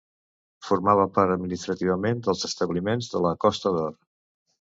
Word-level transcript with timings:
Formava 0.67 1.03
part 1.17 1.33
administrativament 1.33 2.23
dels 2.29 2.47
establiments 2.49 3.11
de 3.13 3.21
la 3.27 3.35
Costa 3.45 3.75
d'Or. 3.77 3.93